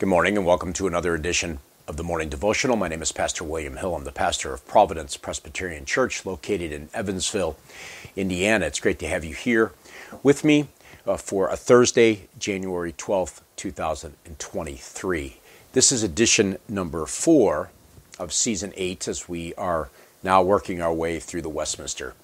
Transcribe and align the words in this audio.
Good 0.00 0.08
morning 0.08 0.36
and 0.36 0.44
welcome 0.44 0.72
to 0.72 0.88
another 0.88 1.14
edition 1.14 1.60
of 1.86 1.96
the 1.96 2.02
Morning 2.02 2.28
Devotional. 2.28 2.74
My 2.74 2.88
name 2.88 3.00
is 3.00 3.12
Pastor 3.12 3.44
William 3.44 3.76
Hill. 3.76 3.94
I'm 3.94 4.02
the 4.02 4.10
pastor 4.10 4.52
of 4.52 4.66
Providence 4.66 5.16
Presbyterian 5.16 5.84
Church 5.84 6.26
located 6.26 6.72
in 6.72 6.88
Evansville, 6.92 7.56
Indiana. 8.16 8.66
It's 8.66 8.80
great 8.80 8.98
to 8.98 9.06
have 9.06 9.24
you 9.24 9.36
here 9.36 9.70
with 10.24 10.42
me 10.42 10.66
uh, 11.06 11.16
for 11.16 11.48
a 11.48 11.56
Thursday, 11.56 12.26
January 12.40 12.92
12th, 12.92 13.42
2023. 13.54 15.36
This 15.74 15.92
is 15.92 16.02
edition 16.02 16.58
number 16.68 17.06
four 17.06 17.70
of 18.18 18.32
season 18.32 18.72
eight 18.76 19.06
as 19.06 19.28
we 19.28 19.54
are 19.54 19.90
now 20.24 20.42
working 20.42 20.80
our 20.80 20.92
way 20.92 21.20
through 21.20 21.42
the 21.42 21.48
Westminster 21.48 22.14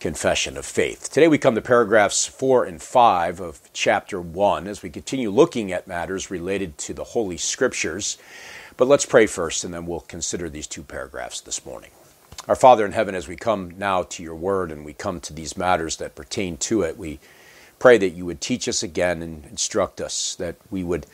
confession 0.00 0.56
of 0.56 0.64
faith. 0.64 1.10
Today 1.10 1.26
we 1.26 1.38
come 1.38 1.56
to 1.56 1.60
paragraphs 1.60 2.24
4 2.24 2.64
and 2.64 2.80
5 2.80 3.40
of 3.40 3.60
chapter 3.72 4.20
1 4.20 4.68
as 4.68 4.82
we 4.82 4.90
continue 4.90 5.30
looking 5.30 5.72
at 5.72 5.88
matters 5.88 6.30
related 6.30 6.78
to 6.78 6.94
the 6.94 7.02
Holy 7.02 7.36
Scriptures. 7.36 8.16
But 8.76 8.86
let's 8.86 9.06
pray 9.06 9.26
first 9.26 9.64
and 9.64 9.74
then 9.74 9.86
we'll 9.86 10.00
consider 10.00 10.48
these 10.48 10.68
two 10.68 10.84
paragraphs 10.84 11.40
this 11.40 11.66
morning. 11.66 11.90
Our 12.46 12.54
Father 12.54 12.86
in 12.86 12.92
heaven, 12.92 13.14
as 13.16 13.26
we 13.26 13.36
come 13.36 13.74
now 13.76 14.04
to 14.04 14.22
your 14.22 14.36
word 14.36 14.70
and 14.70 14.84
we 14.84 14.92
come 14.92 15.20
to 15.20 15.32
these 15.32 15.56
matters 15.56 15.96
that 15.96 16.14
pertain 16.14 16.56
to 16.58 16.82
it, 16.82 16.96
we 16.96 17.18
pray 17.80 17.98
that 17.98 18.10
you 18.10 18.24
would 18.24 18.40
teach 18.40 18.68
us 18.68 18.82
again 18.84 19.20
and 19.20 19.44
instruct 19.46 20.00
us, 20.00 20.36
that 20.36 20.56
we 20.70 20.84
would 20.84 21.06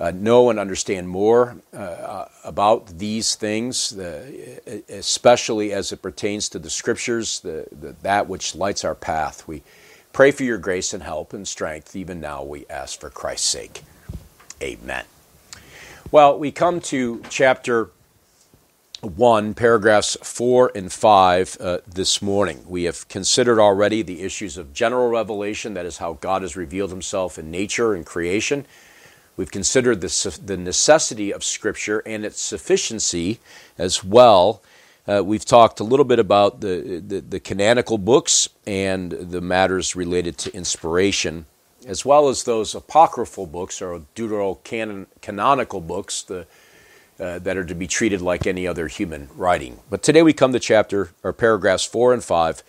uh, 0.00 0.10
know 0.10 0.50
and 0.50 0.58
understand 0.58 1.08
more 1.08 1.56
uh, 1.72 1.76
uh 1.76 2.28
about 2.44 2.98
these 2.98 3.34
things, 3.34 3.90
the, 3.90 4.82
especially 4.88 5.72
as 5.72 5.92
it 5.92 6.02
pertains 6.02 6.48
to 6.50 6.58
the 6.58 6.70
scriptures, 6.70 7.40
the, 7.40 7.66
the, 7.70 7.94
that 8.02 8.28
which 8.28 8.54
lights 8.54 8.84
our 8.84 8.94
path. 8.94 9.46
We 9.48 9.62
pray 10.12 10.30
for 10.30 10.44
your 10.44 10.58
grace 10.58 10.92
and 10.92 11.02
help 11.02 11.32
and 11.32 11.46
strength. 11.46 11.96
Even 11.96 12.20
now, 12.20 12.42
we 12.42 12.66
ask 12.68 13.00
for 13.00 13.10
Christ's 13.10 13.48
sake. 13.48 13.82
Amen. 14.62 15.04
Well, 16.10 16.38
we 16.38 16.52
come 16.52 16.80
to 16.82 17.22
chapter 17.28 17.90
1, 19.00 19.54
paragraphs 19.54 20.16
4 20.22 20.72
and 20.74 20.92
5 20.92 21.56
uh, 21.60 21.78
this 21.86 22.22
morning. 22.22 22.64
We 22.66 22.84
have 22.84 23.08
considered 23.08 23.60
already 23.60 24.02
the 24.02 24.22
issues 24.22 24.56
of 24.56 24.72
general 24.72 25.08
revelation, 25.08 25.74
that 25.74 25.84
is, 25.84 25.98
how 25.98 26.14
God 26.14 26.42
has 26.42 26.56
revealed 26.56 26.90
himself 26.90 27.38
in 27.38 27.50
nature 27.50 27.94
and 27.94 28.06
creation. 28.06 28.64
We've 29.36 29.50
considered 29.50 30.00
the, 30.00 30.38
the 30.44 30.56
necessity 30.56 31.32
of 31.32 31.42
Scripture 31.42 32.02
and 32.06 32.24
its 32.24 32.40
sufficiency 32.40 33.40
as 33.78 34.04
well. 34.04 34.62
Uh, 35.06 35.22
we've 35.24 35.44
talked 35.44 35.80
a 35.80 35.84
little 35.84 36.04
bit 36.04 36.18
about 36.18 36.60
the, 36.60 37.02
the, 37.06 37.20
the, 37.20 37.40
canonical 37.40 37.98
books 37.98 38.48
and 38.66 39.12
the 39.12 39.40
matters 39.40 39.94
related 39.94 40.38
to 40.38 40.54
inspiration, 40.54 41.44
as 41.86 42.06
well 42.06 42.28
as 42.28 42.44
those 42.44 42.74
apocryphal 42.74 43.46
books 43.46 43.82
or 43.82 44.00
deuterocanonical 44.14 45.86
books 45.86 46.22
the, 46.22 46.46
uh, 47.20 47.38
that 47.40 47.56
are 47.56 47.64
to 47.64 47.74
be 47.74 47.86
treated 47.86 48.22
like 48.22 48.46
any 48.46 48.66
other 48.66 48.88
human 48.88 49.28
writing. 49.36 49.78
But 49.90 50.02
today 50.02 50.22
we 50.22 50.32
come 50.32 50.52
to 50.54 50.60
chapter 50.60 51.10
or 51.22 51.32
paragraphs 51.34 51.84
four 51.84 52.14
and 52.14 52.24
five. 52.24 52.62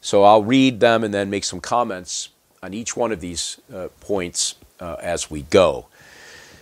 So 0.00 0.24
I'll 0.24 0.42
read 0.42 0.80
them 0.80 1.04
and 1.04 1.14
then 1.14 1.30
make 1.30 1.44
some 1.44 1.60
comments 1.60 2.30
on 2.62 2.74
each 2.74 2.96
one 2.96 3.12
of 3.12 3.20
these 3.20 3.60
uh, 3.72 3.88
points 4.00 4.56
uh, 4.80 4.96
as 5.00 5.30
we 5.30 5.42
go. 5.42 5.86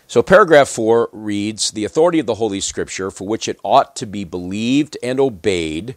So, 0.09 0.23
paragraph 0.23 0.69
4 0.69 1.11
reads 1.13 1.73
The 1.73 1.85
authority 1.85 2.21
of 2.21 2.27
the 2.27 2.37
Holy 2.37 2.61
Scripture, 2.61 3.11
for 3.11 3.27
which 3.27 3.49
it 3.49 3.59
ought 3.65 3.97
to 3.97 4.07
be 4.07 4.23
believed 4.23 4.97
and 5.03 5.19
obeyed, 5.19 5.97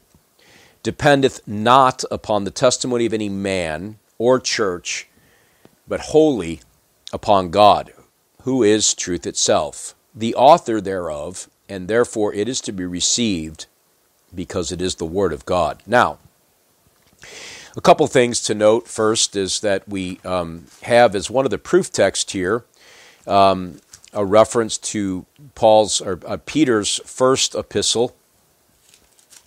dependeth 0.81 1.47
not 1.47 2.03
upon 2.09 2.43
the 2.43 2.51
testimony 2.51 3.05
of 3.05 3.13
any 3.13 3.29
man 3.29 3.99
or 4.17 4.39
church, 4.39 5.07
but 5.87 5.99
wholly 5.99 6.61
upon 7.13 7.51
God, 7.51 7.93
who 8.43 8.63
is 8.63 8.95
truth 8.95 9.27
itself, 9.27 9.93
the 10.15 10.33
author 10.33 10.81
thereof, 10.81 11.47
and 11.67 11.87
therefore 11.87 12.33
it 12.33 12.49
is 12.49 12.61
to 12.61 12.71
be 12.71 12.85
received 12.85 13.67
because 14.33 14.71
it 14.71 14.81
is 14.81 14.95
the 14.95 15.05
Word 15.05 15.33
of 15.33 15.45
God. 15.45 15.83
Now, 15.85 16.17
a 17.79 17.81
couple 17.81 18.05
things 18.07 18.41
to 18.41 18.53
note. 18.53 18.89
First 18.89 19.37
is 19.37 19.61
that 19.61 19.87
we 19.87 20.19
um, 20.25 20.65
have 20.81 21.15
as 21.15 21.31
one 21.31 21.45
of 21.45 21.51
the 21.51 21.57
proof 21.57 21.93
texts 21.93 22.33
here 22.33 22.65
um, 23.25 23.79
a 24.11 24.25
reference 24.25 24.77
to 24.77 25.25
Paul's 25.55 26.01
or 26.01 26.19
uh, 26.27 26.35
Peter's 26.45 26.99
first 27.05 27.55
epistle, 27.55 28.13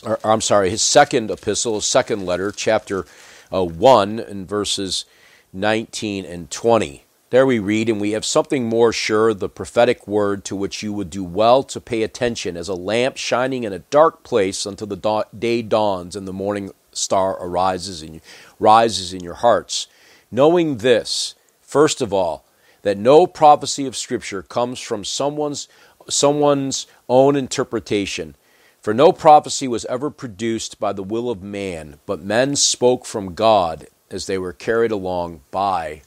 or, 0.03 0.19
or, 0.25 0.31
I'm 0.33 0.41
sorry, 0.41 0.71
his 0.71 0.81
second 0.81 1.31
epistle, 1.31 1.75
his 1.75 1.85
second 1.85 2.25
letter, 2.25 2.51
chapter 2.51 3.05
uh, 3.53 3.65
1, 3.65 4.19
and 4.19 4.49
verses 4.49 5.05
19 5.53 6.25
and 6.25 6.51
20. 6.51 7.05
There 7.29 7.45
we 7.45 7.59
read, 7.59 7.91
and 7.91 8.01
we 8.01 8.13
have 8.13 8.25
something 8.25 8.67
more 8.67 8.95
sure, 8.95 9.35
the 9.35 9.51
prophetic 9.51 10.09
word 10.09 10.43
to 10.47 10.57
which 10.57 10.83
you 10.83 10.95
would 10.95 11.11
do 11.11 11.23
well 11.23 11.63
to 11.65 11.83
pay 11.83 12.03
attention, 12.03 12.57
as 12.57 12.71
a 12.71 12.75
lamp 12.75 13.19
shining 13.19 13.65
in 13.65 13.75
a 13.75 13.81
dark 13.81 14.23
place 14.23 14.65
until 14.65 14.87
the 14.87 14.97
da- 14.97 15.25
day 15.39 15.61
dawns 15.61 16.17
and 16.17 16.27
the 16.27 16.33
morning 16.33 16.71
star 16.93 17.37
arises 17.43 18.03
in, 18.03 18.21
rises 18.59 19.13
in 19.13 19.23
your 19.23 19.35
hearts. 19.35 19.87
Knowing 20.31 20.79
this, 20.79 21.35
first 21.61 22.01
of 22.01 22.13
all, 22.13 22.45
that 22.83 22.99
no 22.99 23.27
prophecy 23.27 23.87
of 23.87 23.97
Scripture 23.97 24.43
comes 24.43 24.81
from 24.81 25.05
someone's, 25.05 25.69
someone's 26.09 26.87
own 27.09 27.37
interpretation. 27.37 28.35
For 28.81 28.93
no 28.93 29.13
prophecy 29.13 29.69
was 29.69 29.85
ever 29.85 30.11
produced 30.11 30.81
by 30.81 30.93
the 30.93 31.05
will 31.05 31.31
of 31.31 31.43
man, 31.43 31.99
but 32.07 32.25
men 32.25 32.57
spoke 32.57 33.07
from 33.07 33.35
God 33.35 33.87
as 34.11 34.27
they 34.27 34.39
were 34.39 34.53
carried 34.53 34.91
along 34.91 35.43
by 35.51 36.03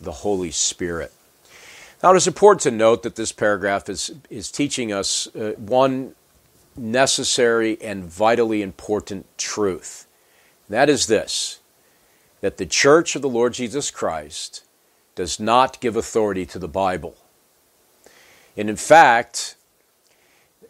the 0.00 0.12
Holy 0.12 0.50
Spirit. 0.50 1.12
Now, 2.02 2.12
it 2.12 2.16
is 2.16 2.26
important 2.26 2.62
to 2.62 2.70
note 2.70 3.02
that 3.04 3.16
this 3.16 3.32
paragraph 3.32 3.88
is, 3.88 4.12
is 4.28 4.50
teaching 4.50 4.92
us 4.92 5.26
uh, 5.34 5.52
one 5.56 6.14
necessary 6.76 7.80
and 7.80 8.04
vitally 8.04 8.62
important 8.62 9.26
truth. 9.38 10.06
That 10.68 10.88
is 10.88 11.06
this 11.06 11.60
that 12.40 12.58
the 12.58 12.66
church 12.66 13.16
of 13.16 13.22
the 13.22 13.28
Lord 13.28 13.54
Jesus 13.54 13.90
Christ 13.90 14.64
does 15.14 15.40
not 15.40 15.80
give 15.80 15.96
authority 15.96 16.44
to 16.44 16.58
the 16.58 16.68
Bible. 16.68 17.16
And 18.54 18.68
in 18.68 18.76
fact, 18.76 19.56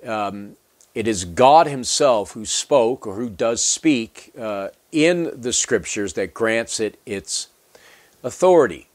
um, 0.07 0.57
it 0.95 1.09
is 1.09 1.25
God 1.25 1.67
Himself 1.67 2.33
who 2.33 2.45
spoke 2.45 3.07
or 3.07 3.17
who 3.17 3.29
does 3.29 3.63
speak 3.63 4.33
uh, 4.39 4.69
in 4.93 5.41
the 5.41 5.53
Scriptures 5.53 6.13
that 6.13 6.33
grants 6.33 6.79
it 6.79 6.99
its 7.05 7.49
authority. 8.23 8.89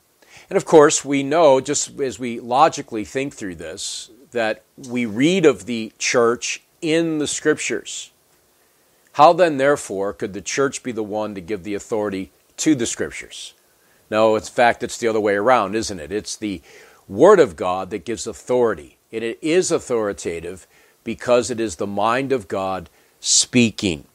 And 0.49 0.55
of 0.55 0.65
course, 0.65 1.03
we 1.03 1.21
know, 1.21 1.59
just 1.59 1.99
as 1.99 2.17
we 2.17 2.39
logically 2.39 3.03
think 3.03 3.35
through 3.35 3.55
this, 3.55 4.09
that 4.31 4.63
we 4.77 5.05
read 5.05 5.45
of 5.45 5.65
the 5.65 5.91
church 5.97 6.63
in 6.81 7.17
the 7.19 7.27
Scriptures. 7.27 8.11
How 9.13 9.33
then, 9.33 9.57
therefore, 9.57 10.13
could 10.13 10.33
the 10.33 10.41
church 10.41 10.83
be 10.83 10.91
the 10.91 11.03
one 11.03 11.35
to 11.35 11.41
give 11.41 11.63
the 11.63 11.73
authority 11.73 12.31
to 12.57 12.75
the 12.75 12.85
Scriptures? 12.85 13.53
No, 14.09 14.35
in 14.35 14.41
fact, 14.41 14.83
it's 14.83 14.97
the 14.97 15.07
other 15.07 15.19
way 15.19 15.35
around, 15.35 15.75
isn't 15.75 15.99
it? 15.99 16.11
It's 16.11 16.35
the 16.35 16.61
Word 17.07 17.39
of 17.39 17.55
God 17.55 17.89
that 17.89 18.05
gives 18.05 18.25
authority. 18.25 18.97
And 19.11 19.23
it 19.23 19.39
is 19.41 19.71
authoritative 19.71 20.67
because 21.03 21.49
it 21.49 21.59
is 21.59 21.75
the 21.75 21.87
mind 21.87 22.31
of 22.31 22.47
God 22.47 22.89
speaking. 23.19 24.05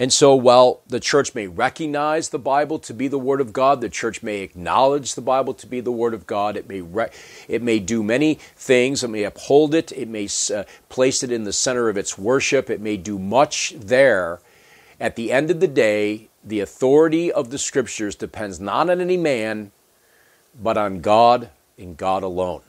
And 0.00 0.12
so, 0.12 0.34
while 0.34 0.80
the 0.88 0.98
church 0.98 1.36
may 1.36 1.46
recognize 1.46 2.30
the 2.30 2.38
Bible 2.38 2.80
to 2.80 2.92
be 2.92 3.06
the 3.06 3.18
Word 3.18 3.40
of 3.40 3.52
God, 3.52 3.80
the 3.80 3.88
church 3.88 4.24
may 4.24 4.40
acknowledge 4.40 5.14
the 5.14 5.20
Bible 5.20 5.54
to 5.54 5.66
be 5.68 5.80
the 5.80 5.92
Word 5.92 6.14
of 6.14 6.26
God. 6.26 6.56
It 6.56 6.68
may 6.68 6.80
re- 6.80 7.10
it 7.46 7.62
may 7.62 7.78
do 7.78 8.02
many 8.02 8.34
things. 8.56 9.04
It 9.04 9.08
may 9.08 9.22
uphold 9.22 9.72
it. 9.72 9.92
It 9.92 10.08
may 10.08 10.28
uh, 10.52 10.64
place 10.88 11.22
it 11.22 11.30
in 11.30 11.44
the 11.44 11.52
center 11.52 11.88
of 11.88 11.96
its 11.96 12.18
worship. 12.18 12.70
It 12.70 12.80
may 12.80 12.96
do 12.96 13.20
much 13.20 13.74
there. 13.78 14.40
At 14.98 15.14
the 15.14 15.30
end 15.30 15.50
of 15.50 15.60
the 15.60 15.68
day, 15.68 16.28
the 16.42 16.58
authority 16.58 17.30
of 17.30 17.50
the 17.50 17.58
scriptures 17.58 18.16
depends 18.16 18.58
not 18.58 18.90
on 18.90 19.00
any 19.00 19.16
man, 19.16 19.70
but 20.60 20.76
on 20.76 21.02
God 21.02 21.50
and 21.78 21.96
God 21.96 22.24
alone. 22.24 22.62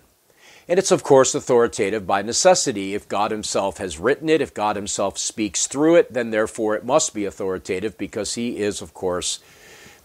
And 0.68 0.80
it's, 0.80 0.92
of 0.92 1.04
course, 1.04 1.36
authoritative 1.36 2.08
by 2.08 2.24
necessity. 2.24 2.96
If 2.96 3.08
God 3.08 3.30
Himself 3.30 3.78
has 3.78 4.00
written 4.00 4.30
it, 4.30 4.42
if 4.42 4.54
God 4.54 4.76
Himself 4.76 5.18
speaks 5.18 5.68
through 5.68 5.96
it, 5.96 6.12
then 6.14 6.32
therefore 6.32 6.76
it 6.76 6.84
must 6.84 7.14
be 7.14 7.26
authoritative 7.26 7.98
because 7.98 8.34
He 8.34 8.58
is, 8.58 8.82
of 8.82 8.94
course, 8.94 9.40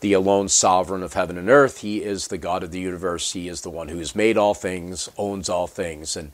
the 0.01 0.13
alone 0.13 0.49
sovereign 0.49 1.03
of 1.03 1.15
heaven 1.15 1.39
and 1.39 1.49
earth. 1.49 1.79
He 1.79 2.03
is 2.03 2.29
the 2.29 2.39
God 2.39 2.63
of 2.63 2.73
the 2.73 2.81
universe. 2.81 3.33
He 3.33 3.49
is 3.49 3.63
the 3.63 3.71
one 3.71 3.89
who 3.89 3.99
has 3.99 4.15
made 4.15 4.37
all 4.37 4.55
things, 4.55 5.09
owns 5.17 5.49
all 5.49 5.67
things. 5.67 6.15
And 6.15 6.33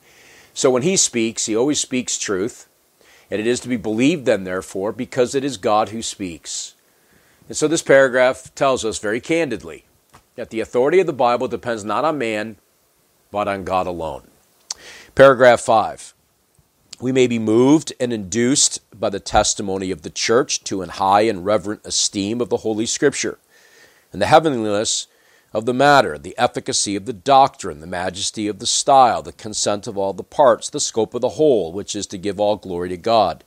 so 0.53 0.71
when 0.71 0.83
He 0.83 0.97
speaks, 0.97 1.47
He 1.47 1.57
always 1.57 1.81
speaks 1.81 2.19
truth. 2.19 2.69
And 3.31 3.41
it 3.41 3.47
is 3.47 3.61
to 3.61 3.69
be 3.69 3.77
believed 3.77 4.25
then, 4.25 4.45
therefore, 4.45 4.93
because 4.93 5.35
it 5.35 5.45
is 5.45 5.57
God 5.57 5.89
who 5.89 6.03
speaks. 6.03 6.75
And 7.49 7.57
so 7.57 7.69
this 7.69 7.83
paragraph 7.83 8.55
tells 8.55 8.85
us 8.85 8.99
very 8.99 9.21
candidly 9.21 9.85
that 10.35 10.51
the 10.51 10.61
authority 10.61 11.01
of 11.01 11.07
the 11.07 11.13
Bible 11.13 11.49
depends 11.49 11.85
not 11.85 12.05
on 12.05 12.19
man, 12.19 12.57
but 13.31 13.49
on 13.49 13.65
God 13.65 13.87
alone. 13.87 14.29
Paragraph 15.15 15.61
5. 15.61 16.15
We 17.01 17.13
may 17.13 17.27
be 17.27 17.39
moved 17.39 17.93
and 18.01 18.13
induced 18.13 18.81
by 18.99 19.11
the 19.11 19.21
testimony 19.21 19.91
of 19.91 20.03
the 20.03 20.11
church 20.11 20.65
to 20.65 20.83
an 20.83 20.89
high 20.91 21.23
and 21.23 21.45
reverent 21.45 21.83
esteem 21.85 22.41
of 22.41 22.49
the 22.49 22.59
Holy 22.59 22.87
Scripture, 22.87 23.39
and 24.13 24.23
the 24.23 24.27
heavenliness 24.27 25.07
of 25.53 25.67
the 25.67 25.75
matter, 25.75 26.19
the 26.19 26.37
efficacy 26.39 26.97
of 26.97 27.07
the 27.07 27.13
doctrine, 27.13 27.81
the 27.81 27.87
majesty 27.87 28.49
of 28.49 28.59
the 28.59 28.67
style, 28.67 29.23
the 29.23 29.33
consent 29.33 29.87
of 29.87 29.97
all 29.97 30.13
the 30.13 30.23
parts, 30.23 30.71
the 30.71 30.81
scope 30.81 31.15
of 31.15 31.21
the 31.21 31.31
whole, 31.31 31.73
which 31.73 31.95
is 31.95 32.07
to 32.07 32.19
give 32.19 32.41
all 32.41 32.57
glory 32.57 32.89
to 32.91 32.97
God, 32.97 33.45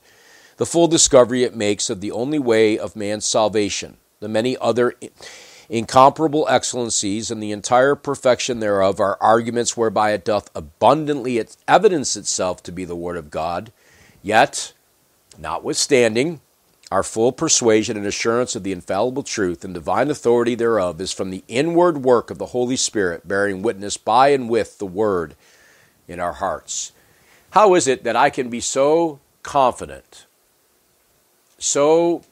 the 0.56 0.66
full 0.66 0.88
discovery 0.88 1.42
it 1.42 1.54
makes 1.54 1.88
of 1.88 2.00
the 2.00 2.12
only 2.12 2.38
way 2.38 2.78
of 2.78 2.96
man's 2.96 3.24
salvation, 3.24 3.96
the 4.20 4.28
many 4.28 4.56
other 4.58 4.94
incomparable 5.70 6.46
excellencies, 6.48 7.30
and 7.30 7.40
the 7.40 7.52
entire 7.52 7.94
perfection 7.94 8.58
thereof 8.58 8.98
are 8.98 9.16
arguments 9.20 9.76
whereby 9.76 10.10
it 10.10 10.24
doth 10.24 10.50
abundantly 10.54 11.42
evidence 11.68 12.16
itself 12.16 12.62
to 12.64 12.72
be 12.72 12.84
the 12.84 12.96
Word 12.96 13.16
of 13.16 13.30
God, 13.30 13.72
yet, 14.20 14.72
notwithstanding, 15.38 16.40
our 16.90 17.04
full 17.04 17.30
persuasion 17.30 17.96
and 17.96 18.04
assurance 18.04 18.56
of 18.56 18.64
the 18.64 18.72
infallible 18.72 19.22
truth 19.22 19.64
and 19.64 19.72
divine 19.72 20.10
authority 20.10 20.56
thereof 20.56 21.00
is 21.00 21.12
from 21.12 21.30
the 21.30 21.44
inward 21.46 21.98
work 21.98 22.30
of 22.30 22.38
the 22.38 22.46
Holy 22.46 22.74
Spirit, 22.74 23.28
bearing 23.28 23.62
witness 23.62 23.96
by 23.96 24.30
and 24.30 24.50
with 24.50 24.78
the 24.78 24.86
Word 24.86 25.36
in 26.08 26.18
our 26.18 26.32
hearts. 26.32 26.90
How 27.50 27.74
is 27.76 27.86
it 27.86 28.02
that 28.02 28.16
I 28.16 28.28
can 28.28 28.50
be 28.50 28.60
so 28.60 29.20
confident, 29.44 30.26
so 31.58 32.22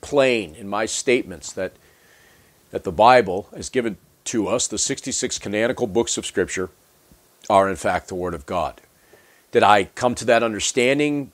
plain 0.00 0.54
in 0.54 0.68
my 0.68 0.86
statements 0.86 1.52
that, 1.52 1.72
that 2.74 2.82
the 2.82 2.90
Bible 2.90 3.46
has 3.54 3.68
given 3.68 3.96
to 4.24 4.48
us, 4.48 4.66
the 4.66 4.78
66 4.78 5.38
canonical 5.38 5.86
books 5.86 6.18
of 6.18 6.26
Scripture, 6.26 6.70
are 7.48 7.70
in 7.70 7.76
fact 7.76 8.08
the 8.08 8.16
Word 8.16 8.34
of 8.34 8.46
God? 8.46 8.80
Did 9.52 9.62
I 9.62 9.84
come 9.84 10.16
to 10.16 10.24
that 10.24 10.42
understanding 10.42 11.30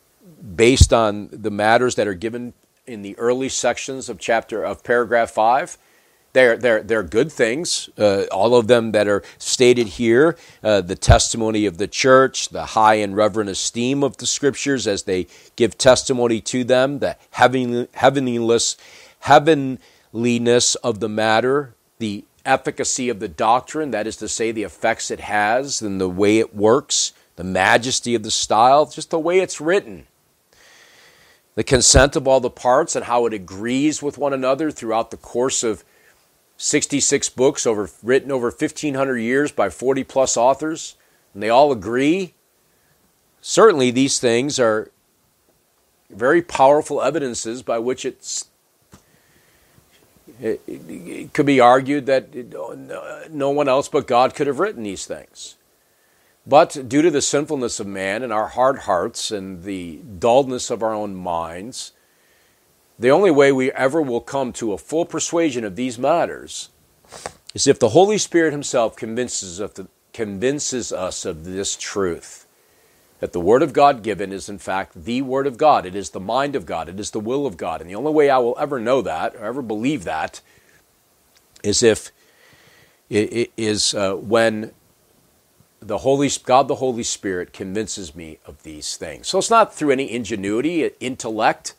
based 0.54 0.92
on 0.92 1.30
the 1.32 1.50
matters 1.50 1.94
that 1.94 2.06
are 2.06 2.12
given 2.12 2.52
in 2.86 3.00
the 3.00 3.16
early 3.18 3.48
sections 3.48 4.10
of 4.10 4.18
chapter 4.18 4.62
of 4.62 4.84
paragraph 4.84 5.30
five. 5.30 5.78
They're, 6.34 6.58
they're, 6.58 6.82
they're 6.82 7.02
good 7.02 7.32
things, 7.32 7.88
uh, 7.98 8.24
all 8.30 8.54
of 8.54 8.66
them 8.66 8.92
that 8.92 9.08
are 9.08 9.22
stated 9.38 9.88
here 9.88 10.36
uh, 10.62 10.82
the 10.82 10.94
testimony 10.94 11.64
of 11.64 11.78
the 11.78 11.88
church, 11.88 12.50
the 12.50 12.66
high 12.66 12.96
and 12.96 13.16
reverent 13.16 13.48
esteem 13.48 14.04
of 14.04 14.18
the 14.18 14.26
scriptures 14.26 14.86
as 14.86 15.04
they 15.04 15.26
give 15.56 15.78
testimony 15.78 16.42
to 16.42 16.64
them, 16.64 16.98
the 16.98 17.16
heavenly, 17.30 17.88
heavenliness, 17.94 18.76
heavenliness 20.12 20.74
of 20.76 21.00
the 21.00 21.08
matter, 21.08 21.74
the 21.98 22.24
efficacy 22.44 23.08
of 23.08 23.20
the 23.20 23.28
doctrine, 23.28 23.90
that 23.90 24.06
is 24.06 24.16
to 24.16 24.28
say, 24.28 24.52
the 24.52 24.62
effects 24.62 25.10
it 25.10 25.20
has 25.20 25.82
and 25.82 26.00
the 26.00 26.08
way 26.08 26.38
it 26.38 26.54
works, 26.54 27.12
the 27.36 27.44
majesty 27.44 28.14
of 28.14 28.22
the 28.22 28.30
style, 28.30 28.86
just 28.86 29.10
the 29.10 29.18
way 29.18 29.40
it's 29.40 29.60
written. 29.60 30.06
The 31.54 31.64
consent 31.64 32.16
of 32.16 32.26
all 32.26 32.40
the 32.40 32.50
parts 32.50 32.96
and 32.96 33.04
how 33.04 33.26
it 33.26 33.34
agrees 33.34 34.02
with 34.02 34.18
one 34.18 34.32
another 34.32 34.70
throughout 34.70 35.10
the 35.10 35.16
course 35.16 35.62
of 35.62 35.84
66 36.56 37.28
books 37.30 37.66
over, 37.66 37.90
written 38.02 38.30
over 38.30 38.48
1500 38.48 39.16
years 39.18 39.52
by 39.52 39.68
40 39.68 40.04
plus 40.04 40.36
authors 40.36 40.96
and 41.32 41.42
they 41.42 41.48
all 41.48 41.72
agree. 41.72 42.34
Certainly 43.40 43.92
these 43.92 44.18
things 44.18 44.58
are 44.58 44.90
very 46.10 46.42
powerful 46.42 47.00
evidences 47.00 47.62
by 47.62 47.78
which 47.78 48.04
it's 48.04 48.48
it, 50.40 50.60
it 50.66 51.32
could 51.32 51.46
be 51.46 51.60
argued 51.60 52.06
that 52.06 52.28
it, 52.32 52.54
no 53.30 53.50
one 53.50 53.68
else 53.68 53.88
but 53.88 54.06
God 54.06 54.34
could 54.34 54.46
have 54.46 54.58
written 54.58 54.82
these 54.82 55.06
things. 55.06 55.56
But 56.46 56.88
due 56.88 57.02
to 57.02 57.10
the 57.10 57.22
sinfulness 57.22 57.80
of 57.80 57.86
man 57.86 58.22
and 58.22 58.32
our 58.32 58.48
hard 58.48 58.80
hearts 58.80 59.30
and 59.30 59.62
the 59.62 60.00
dullness 60.18 60.70
of 60.70 60.82
our 60.82 60.94
own 60.94 61.14
minds, 61.14 61.92
the 62.98 63.10
only 63.10 63.30
way 63.30 63.52
we 63.52 63.70
ever 63.72 64.00
will 64.00 64.20
come 64.20 64.52
to 64.54 64.72
a 64.72 64.78
full 64.78 65.04
persuasion 65.04 65.64
of 65.64 65.76
these 65.76 65.98
matters 65.98 66.70
is 67.54 67.66
if 67.66 67.78
the 67.78 67.90
Holy 67.90 68.18
Spirit 68.18 68.52
Himself 68.52 68.96
convinces, 68.96 69.60
of 69.60 69.74
the, 69.74 69.88
convinces 70.12 70.92
us 70.92 71.24
of 71.24 71.44
this 71.44 71.76
truth 71.76 72.46
that 73.20 73.32
the 73.32 73.40
Word 73.40 73.62
of 73.62 73.72
God 73.72 74.02
given 74.02 74.32
is 74.32 74.48
in 74.48 74.58
fact 74.58 75.04
the 75.04 75.22
Word 75.22 75.46
of 75.46 75.56
God. 75.56 75.86
It 75.86 75.94
is 75.94 76.10
the 76.10 76.20
mind 76.20 76.56
of 76.56 76.66
God. 76.66 76.88
It 76.88 76.98
is 76.98 77.10
the 77.10 77.20
will 77.20 77.46
of 77.46 77.56
God. 77.56 77.80
And 77.80 77.88
the 77.88 77.94
only 77.94 78.12
way 78.12 78.30
I 78.30 78.38
will 78.38 78.56
ever 78.58 78.80
know 78.80 79.02
that 79.02 79.36
or 79.36 79.44
ever 79.44 79.62
believe 79.62 80.04
that 80.04 80.40
is 81.62 81.82
if 81.82 82.10
it 83.10 83.52
is 83.56 83.92
uh, 83.92 84.14
when 84.14 84.72
the 85.80 85.98
Holy 85.98 86.30
God, 86.44 86.68
the 86.68 86.76
Holy 86.76 87.02
Spirit, 87.02 87.52
convinces 87.52 88.14
me 88.14 88.38
of 88.46 88.62
these 88.62 88.96
things. 88.96 89.28
So 89.28 89.38
it's 89.38 89.50
not 89.50 89.74
through 89.74 89.90
any 89.90 90.10
ingenuity, 90.10 90.90
intellect, 91.00 91.74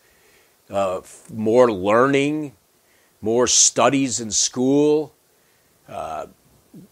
uh, 0.70 1.02
more 1.32 1.72
learning, 1.72 2.54
more 3.22 3.48
studies 3.48 4.20
in 4.20 4.32
school, 4.32 5.14
uh, 5.88 6.28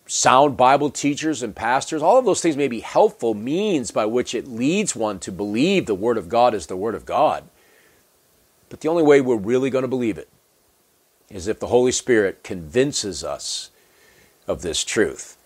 sound 0.09 0.57
Bible 0.57 0.89
teachers 0.89 1.43
and 1.43 1.55
pastors. 1.55 2.01
All 2.01 2.17
of 2.17 2.25
those 2.25 2.41
things 2.41 2.57
may 2.57 2.67
be 2.67 2.79
helpful 2.79 3.35
means 3.35 3.91
by 3.91 4.07
which 4.07 4.33
it 4.33 4.47
leads 4.47 4.95
one 4.95 5.19
to 5.19 5.31
believe 5.31 5.85
the 5.85 5.93
Word 5.93 6.17
of 6.17 6.27
God 6.27 6.55
is 6.55 6.65
the 6.65 6.75
Word 6.75 6.95
of 6.95 7.05
God. 7.05 7.43
But 8.69 8.81
the 8.81 8.89
only 8.89 9.03
way 9.03 9.21
we're 9.21 9.35
really 9.35 9.69
going 9.69 9.83
to 9.83 9.87
believe 9.87 10.17
it 10.17 10.27
is 11.29 11.47
if 11.47 11.59
the 11.59 11.67
Holy 11.67 11.91
Spirit 11.91 12.43
convinces 12.43 13.23
us 13.23 13.69
of 14.47 14.63
this 14.63 14.83
truth. 14.83 15.37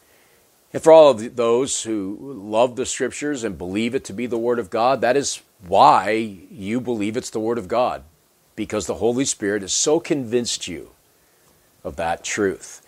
And 0.72 0.82
for 0.82 0.94
all 0.94 1.10
of 1.10 1.36
those 1.36 1.84
who 1.84 2.18
love 2.22 2.78
the 2.78 2.86
scriptures 2.86 3.44
and 3.44 3.58
believe 3.58 3.94
it 3.94 4.06
to 4.06 4.14
be 4.14 4.28
the 4.28 4.38
Word 4.38 4.60
of 4.60 4.70
God, 4.70 5.02
that 5.02 5.18
is 5.18 5.42
why 5.68 6.12
you 6.50 6.80
believe 6.80 7.18
it's 7.18 7.30
the 7.30 7.40
Word 7.40 7.58
of 7.58 7.68
God, 7.68 8.04
because 8.56 8.88
the 8.88 8.96
Holy 8.96 9.26
Spirit 9.26 9.62
has 9.62 9.74
so 9.74 10.00
convinced 10.00 10.70
you 10.70 10.92
of 11.84 11.98
that 11.98 12.24
truth. 12.24 12.82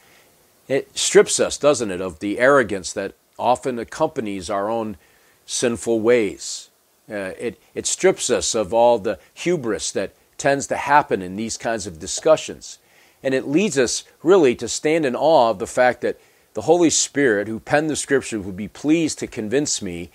It 0.68 0.98
strips 0.98 1.40
us, 1.40 1.58
doesn't 1.58 1.92
it, 1.92 2.02
of 2.02 2.20
the 2.20 2.40
arrogance 2.40 2.92
that 2.94 3.14
often 3.38 3.78
accompanies 3.78 4.50
our 4.50 4.70
own 4.70 4.98
sinful 5.46 6.00
ways. 6.00 6.70
Uh, 7.10 7.34
it, 7.38 7.62
it 7.76 7.86
strips 7.86 8.30
us 8.30 8.56
of 8.56 8.74
all 8.74 8.98
the 8.98 9.20
hubris 9.34 9.92
that 9.92 10.16
tends 10.38 10.68
to 10.68 10.76
happen 10.76 11.22
in 11.22 11.36
these 11.36 11.58
kinds 11.58 11.86
of 11.86 12.00
discussions. 12.00 12.80
And 13.22 13.34
it 13.34 13.48
leads 13.48 13.78
us 13.78 14.04
really 14.24 14.56
to 14.56 14.68
stand 14.68 15.06
in 15.06 15.16
awe 15.16 15.52
of 15.52 15.60
the 15.60 15.68
fact 15.68 16.02
that 16.02 16.20
the 16.54 16.64
Holy 16.64 16.90
Spirit, 16.90 17.48
who 17.48 17.60
penned 17.60 17.90
the 17.90 17.96
scriptures, 17.96 18.44
would 18.46 18.58
be 18.58 18.68
pleased 18.68 19.20
to 19.20 19.28
convince 19.28 19.82
me 19.82 20.10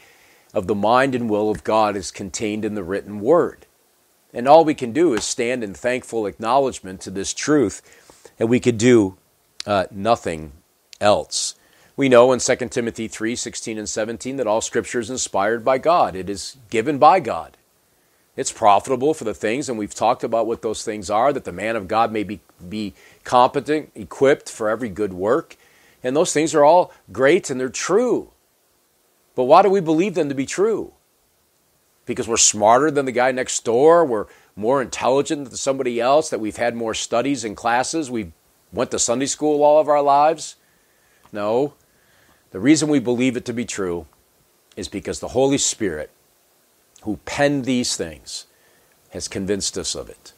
of 0.52 0.67
the 0.67 0.75
mind 0.75 1.14
and 1.14 1.31
will 1.31 1.50
of 1.50 1.64
God 1.64 1.97
as 1.97 2.11
contained 2.11 2.64
in 2.64 2.75
the 2.75 2.82
written 2.82 3.20
word. 3.20 3.67
And 4.32 4.49
all 4.49 4.64
we 4.64 4.75
can 4.75 4.93
do 4.93 5.12
is 5.14 5.25
stand 5.25 5.62
in 5.62 5.75
thankful 5.75 6.26
acknowledgement 6.26 7.00
to 7.02 7.11
this 7.11 7.35
truth, 7.35 7.82
and 8.38 8.49
we 8.49 8.61
could 8.61 8.79
do 8.79 9.17
uh, 9.66 9.84
nothing 9.90 10.52
else. 11.00 11.54
We 11.96 12.08
know 12.08 12.32
in 12.32 12.40
2 12.40 12.56
Timothy 12.68 13.08
3 13.08 13.37
16 13.37 13.78
and 13.78 13.88
17 13.88 14.37
that 14.37 14.46
all 14.46 14.61
scripture 14.61 15.00
is 15.00 15.11
inspired 15.11 15.64
by 15.64 15.78
God, 15.78 16.16
it 16.16 16.30
is 16.30 16.56
given 16.70 16.99
by 16.99 17.20
God. 17.20 17.56
It's 18.37 18.52
profitable 18.52 19.12
for 19.12 19.25
the 19.25 19.35
things, 19.35 19.68
and 19.68 19.76
we've 19.78 19.94
talked 19.94 20.25
about 20.25 20.46
what 20.46 20.62
those 20.62 20.85
things 20.85 21.11
are, 21.11 21.32
that 21.32 21.44
the 21.44 21.52
man 21.52 21.76
of 21.76 21.88
God 21.88 22.11
may 22.12 22.23
be, 22.23 22.40
be 22.66 22.94
competent, 23.25 23.90
equipped 23.94 24.49
for 24.49 24.70
every 24.70 24.88
good 24.88 25.12
work. 25.12 25.56
And 26.02 26.16
those 26.16 26.32
things 26.32 26.54
are 26.54 26.64
all 26.64 26.92
great 27.12 27.50
and 27.50 27.61
they're 27.61 27.68
true. 27.68 28.30
But 29.35 29.44
why 29.44 29.62
do 29.62 29.68
we 29.68 29.80
believe 29.80 30.14
them 30.14 30.28
to 30.28 30.35
be 30.35 30.46
true? 30.46 30.92
Because 32.06 32.28
we're 32.28 32.38
smarter 32.38 32.90
than 32.90 33.04
the 33.04 33.12
guy 33.12 33.30
next 33.32 33.64
door, 33.64 34.04
we're 34.04 34.26
more 34.56 34.80
intelligent 34.80 35.44
than 35.44 35.56
somebody 35.56 36.00
else, 36.00 36.30
that 36.30 36.40
we've 36.40 36.56
had 36.56 36.75
more 36.75 36.94
studies 36.94 37.44
and 37.44 37.56
classes, 37.56 38.11
we 38.11 38.32
went 38.72 38.90
to 38.92 38.98
Sunday 38.98 39.26
school 39.26 39.62
all 39.62 39.80
of 39.80 39.88
our 39.88 40.02
lives? 40.02 40.56
No. 41.32 41.74
The 42.50 42.60
reason 42.60 42.88
we 42.88 42.98
believe 42.98 43.36
it 43.36 43.44
to 43.46 43.52
be 43.52 43.64
true 43.64 44.06
is 44.76 44.88
because 44.88 45.20
the 45.20 45.28
Holy 45.28 45.58
Spirit, 45.58 46.10
who 47.02 47.18
penned 47.24 47.64
these 47.64 47.96
things, 47.96 48.46
has 49.10 49.28
convinced 49.28 49.76
us 49.76 49.94
of 49.94 50.08
it. 50.08 50.32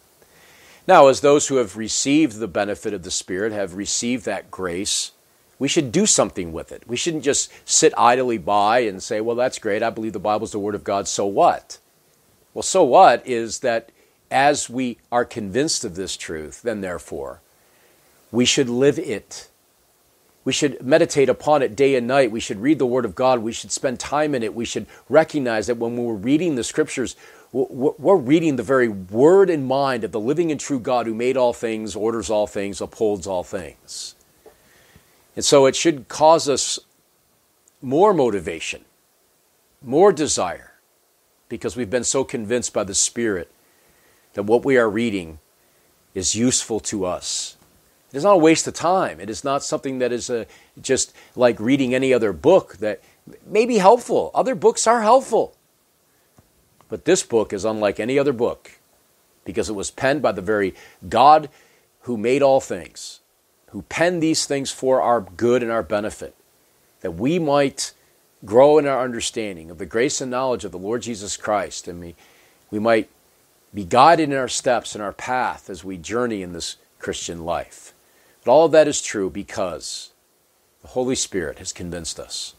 Now, 0.86 1.08
as 1.08 1.20
those 1.20 1.48
who 1.48 1.56
have 1.56 1.76
received 1.76 2.38
the 2.38 2.48
benefit 2.48 2.92
of 2.92 3.02
the 3.02 3.10
Spirit, 3.10 3.52
have 3.52 3.74
received 3.74 4.24
that 4.24 4.50
grace, 4.50 5.12
we 5.58 5.68
should 5.68 5.92
do 5.92 6.06
something 6.06 6.52
with 6.52 6.72
it. 6.72 6.82
We 6.88 6.96
shouldn't 6.96 7.22
just 7.22 7.52
sit 7.64 7.94
idly 7.96 8.38
by 8.38 8.80
and 8.80 9.02
say, 9.02 9.20
well, 9.20 9.36
that's 9.36 9.60
great. 9.60 9.82
I 9.82 9.90
believe 9.90 10.12
the 10.12 10.18
Bible 10.18 10.44
is 10.44 10.50
the 10.50 10.58
Word 10.58 10.74
of 10.74 10.82
God. 10.82 11.06
So 11.06 11.24
what? 11.24 11.78
Well, 12.52 12.62
so 12.62 12.82
what 12.82 13.24
is 13.26 13.60
that 13.60 13.90
as 14.30 14.68
we 14.68 14.98
are 15.12 15.24
convinced 15.24 15.84
of 15.84 15.94
this 15.94 16.16
truth, 16.16 16.62
then 16.62 16.80
therefore, 16.80 17.40
we 18.32 18.46
should 18.46 18.68
live 18.68 18.98
it. 18.98 19.48
We 20.44 20.52
should 20.52 20.82
meditate 20.82 21.28
upon 21.28 21.62
it 21.62 21.76
day 21.76 21.94
and 21.94 22.08
night. 22.08 22.32
We 22.32 22.40
should 22.40 22.60
read 22.60 22.80
the 22.80 22.86
Word 22.86 23.04
of 23.04 23.14
God. 23.14 23.40
We 23.40 23.52
should 23.52 23.70
spend 23.70 24.00
time 24.00 24.34
in 24.34 24.42
it. 24.42 24.54
We 24.54 24.64
should 24.64 24.86
recognize 25.08 25.68
that 25.68 25.76
when 25.76 25.96
we're 25.96 26.14
reading 26.14 26.56
the 26.56 26.64
Scriptures, 26.64 27.14
we're 27.52 28.16
reading 28.16 28.56
the 28.56 28.62
very 28.62 28.88
word 28.88 29.50
and 29.50 29.66
mind 29.66 30.04
of 30.04 30.10
the 30.10 30.18
living 30.18 30.50
and 30.50 30.58
true 30.58 30.80
God 30.80 31.06
who 31.06 31.14
made 31.14 31.36
all 31.36 31.52
things, 31.52 31.94
orders 31.94 32.30
all 32.30 32.46
things, 32.46 32.80
upholds 32.80 33.26
all 33.26 33.44
things. 33.44 34.14
And 35.36 35.44
so 35.44 35.66
it 35.66 35.76
should 35.76 36.08
cause 36.08 36.48
us 36.48 36.78
more 37.82 38.14
motivation, 38.14 38.86
more 39.82 40.12
desire, 40.12 40.72
because 41.50 41.76
we've 41.76 41.90
been 41.90 42.04
so 42.04 42.24
convinced 42.24 42.72
by 42.72 42.84
the 42.84 42.94
Spirit 42.94 43.50
that 44.32 44.44
what 44.44 44.64
we 44.64 44.78
are 44.78 44.88
reading 44.88 45.38
is 46.14 46.34
useful 46.34 46.80
to 46.80 47.04
us 47.04 47.56
It 48.12 48.16
is 48.16 48.25
not 48.25 48.35
a 48.35 48.38
waste 48.38 48.66
of 48.69 48.75
time. 48.75 49.21
It 49.21 49.31
is 49.31 49.42
not 49.42 49.64
something 49.64 49.99
that 50.00 50.12
is 50.12 50.28
a, 50.28 50.47
just 50.81 51.14
like 51.35 51.59
reading 51.59 51.95
any 51.95 52.12
other 52.12 52.33
book 52.33 52.76
that 52.76 53.00
may 53.47 53.64
be 53.64 53.78
helpful. 53.78 54.31
Other 54.35 54.54
books 54.54 54.87
are 54.87 55.00
helpful. 55.00 55.57
But 56.90 57.07
this 57.07 57.23
book 57.23 57.54
is 57.54 57.64
unlike 57.64 57.99
any 57.99 58.19
other 58.19 58.35
book 58.35 58.73
because 59.47 59.71
it 59.71 59.75
was 59.75 59.90
penned 59.90 60.21
by 60.21 60.33
the 60.33 60.42
very 60.42 60.75
God 61.09 61.49
who 62.02 62.19
made 62.19 62.42
all 62.42 62.61
things, 62.61 63.21
who 63.71 63.83
penned 63.83 64.23
these 64.23 64.45
things 64.45 64.71
for 64.71 65.00
our 65.00 65.23
good 65.23 65.62
and 65.62 65.73
our 65.73 65.83
benefit, 65.83 66.35
that 67.00 67.12
we 67.12 67.38
might 67.38 67.95
grow 68.45 68.76
in 68.76 68.87
our 68.87 69.02
understanding 69.02 69.71
of 69.71 69.78
the 69.78 69.87
grace 69.87 70.21
and 70.21 70.31
knowledge 70.31 70.64
of 70.64 70.73
the 70.73 70.78
Lord 70.78 71.00
Jesus 71.00 71.38
Christ, 71.38 71.88
and 71.88 72.00
we, 72.00 72.14
we 72.71 72.78
might 72.78 73.09
be 73.73 73.85
guided 73.85 74.28
in 74.28 74.37
our 74.37 74.49
steps 74.49 74.95
and 74.95 75.02
our 75.02 75.12
path 75.12 75.71
as 75.71 75.83
we 75.83 75.97
journey 75.97 76.42
in 76.42 76.52
this 76.52 76.76
Christian 76.99 77.45
life. 77.45 77.95
But 78.44 78.52
all 78.52 78.66
of 78.66 78.72
that 78.72 78.88
is 78.88 79.00
true 79.00 79.30
because 79.30 80.11
the 80.82 80.88
Holy 80.88 81.14
Spirit 81.14 81.58
has 81.58 81.72
convinced 81.72 82.18
us 82.18 82.54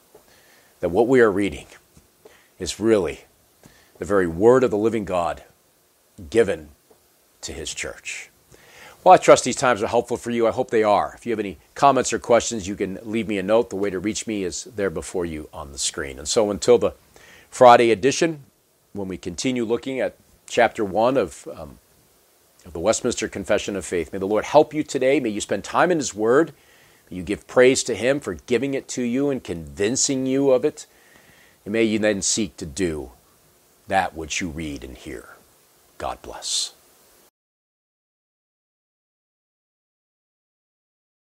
that 0.80 0.90
what 0.90 1.08
we 1.08 1.20
are 1.20 1.32
reading 1.32 1.68
is 2.60 2.80
really 2.80 3.22
the 3.98 4.06
very 4.06 4.28
Word 4.28 4.64
of 4.64 4.72
the 4.72 4.78
living 4.78 5.06
God 5.06 5.44
given 6.30 6.70
to 7.42 7.52
His 7.52 7.74
church. 7.74 8.30
Well, 9.04 9.14
I 9.14 9.18
trust 9.18 9.44
these 9.44 9.58
times 9.58 9.84
are 9.84 9.88
helpful 9.88 10.16
for 10.16 10.32
you. 10.32 10.48
I 10.48 10.52
hope 10.52 10.72
they 10.72 10.84
are. 10.84 11.14
If 11.16 11.26
you 11.26 11.34
have 11.34 11.40
any 11.40 11.58
comments 11.76 12.14
or 12.14 12.20
questions, 12.20 12.70
you 12.70 12.76
can 12.76 13.00
leave 13.04 13.28
me 13.28 13.38
a 13.38 13.44
note. 13.44 13.70
The 13.70 13.76
way 13.76 13.90
to 13.90 14.00
reach 14.00 14.26
me 14.26 14.46
is 14.46 14.64
there 14.64 14.90
before 14.90 15.26
you 15.26 15.50
on 15.52 15.74
the 15.74 15.78
screen. 15.78 16.18
And 16.18 16.28
so 16.28 16.50
until 16.50 16.78
the 16.78 16.94
Friday 17.50 17.92
edition, 17.92 18.46
when 18.94 19.10
we 19.10 19.18
continue 19.18 19.66
looking 19.66 20.00
at 20.00 20.16
chapter 20.48 20.86
1 20.86 21.18
of, 21.18 21.48
um, 21.54 21.60
of 21.60 21.80
the 22.72 22.80
Westminster 22.80 23.28
Confession 23.28 23.76
of 23.76 23.86
Faith, 23.86 24.14
may 24.14 24.20
the 24.20 24.26
Lord 24.26 24.46
help 24.46 24.74
you 24.74 24.84
today. 24.84 25.20
May 25.20 25.30
you 25.30 25.42
spend 25.42 25.64
time 25.64 25.92
in 25.92 25.98
His 25.98 26.14
Word. 26.14 26.54
May 27.10 27.18
you 27.18 27.24
give 27.24 27.48
praise 27.48 27.84
to 27.84 27.96
Him 27.96 28.20
for 28.20 28.36
giving 28.36 28.74
it 28.74 28.88
to 28.90 29.04
you 29.04 29.30
and 29.30 29.44
convincing 29.44 30.26
you 30.26 30.52
of 30.52 30.64
it. 30.64 30.86
And 31.66 31.74
may 31.74 31.84
you 31.84 32.00
then 32.00 32.22
seek 32.22 32.56
to 32.58 32.66
do 32.66 33.12
that 33.88 34.16
which 34.16 34.40
you 34.40 34.50
read 34.50 34.84
and 34.84 34.98
hear. 34.98 35.30
God 35.98 36.22
bless. 36.22 36.74